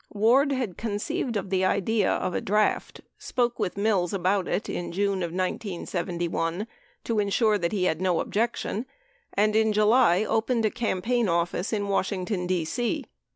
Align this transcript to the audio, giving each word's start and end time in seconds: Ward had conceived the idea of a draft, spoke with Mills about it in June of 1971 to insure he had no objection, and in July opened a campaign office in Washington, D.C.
Ward 0.09 0.51
had 0.51 0.79
conceived 0.79 1.51
the 1.51 1.63
idea 1.63 2.09
of 2.11 2.33
a 2.33 2.41
draft, 2.41 3.01
spoke 3.19 3.59
with 3.59 3.77
Mills 3.77 4.13
about 4.13 4.47
it 4.47 4.67
in 4.67 4.91
June 4.91 5.21
of 5.21 5.29
1971 5.29 6.65
to 7.03 7.19
insure 7.19 7.59
he 7.69 7.83
had 7.83 8.01
no 8.01 8.19
objection, 8.19 8.87
and 9.35 9.55
in 9.55 9.71
July 9.71 10.23
opened 10.23 10.65
a 10.65 10.71
campaign 10.71 11.29
office 11.29 11.71
in 11.71 11.87
Washington, 11.87 12.47
D.C. 12.47 13.05